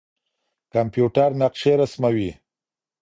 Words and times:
کمپيوټر 0.73 1.29
نقشې 1.41 1.73
رسموي. 1.79 2.31